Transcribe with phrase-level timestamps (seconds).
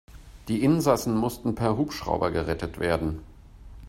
[0.47, 3.19] Die Insassen mussten per Hubschrauber gerettet werden.